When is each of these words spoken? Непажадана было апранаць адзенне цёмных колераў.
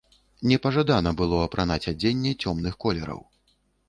Непажадана 0.51 1.11
было 1.19 1.37
апранаць 1.47 1.87
адзенне 1.91 2.31
цёмных 2.47 2.73
колераў. 2.85 3.21